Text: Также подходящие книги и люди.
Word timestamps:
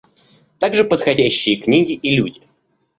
Также 0.57 0.83
подходящие 0.83 1.57
книги 1.57 1.91
и 1.93 2.15
люди. 2.17 2.41